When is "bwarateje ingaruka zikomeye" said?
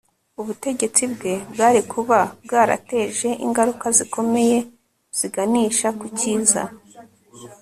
2.43-4.57